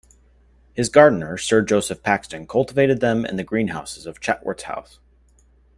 His 0.73 0.89
gardener, 0.89 1.37
Sir 1.37 1.61
Joseph 1.61 2.01
Paxton 2.01 2.47
cultivated 2.47 3.01
them 3.01 3.23
in 3.23 3.35
the 3.35 3.43
greenhouses 3.43 4.07
of 4.07 4.19
Chatsworth 4.19 4.63
House. 4.63 4.97